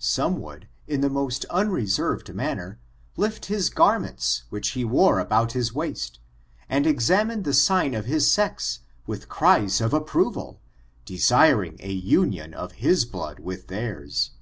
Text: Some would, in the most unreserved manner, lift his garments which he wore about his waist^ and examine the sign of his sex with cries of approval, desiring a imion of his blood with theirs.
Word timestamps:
Some 0.00 0.40
would, 0.40 0.66
in 0.88 1.00
the 1.00 1.08
most 1.08 1.44
unreserved 1.44 2.34
manner, 2.34 2.80
lift 3.16 3.44
his 3.44 3.70
garments 3.70 4.42
which 4.50 4.70
he 4.70 4.84
wore 4.84 5.20
about 5.20 5.52
his 5.52 5.70
waist^ 5.70 6.18
and 6.68 6.88
examine 6.88 7.44
the 7.44 7.54
sign 7.54 7.94
of 7.94 8.04
his 8.04 8.28
sex 8.28 8.80
with 9.06 9.28
cries 9.28 9.80
of 9.80 9.94
approval, 9.94 10.60
desiring 11.04 11.76
a 11.78 12.02
imion 12.02 12.52
of 12.52 12.72
his 12.82 13.04
blood 13.04 13.38
with 13.38 13.68
theirs. 13.68 14.32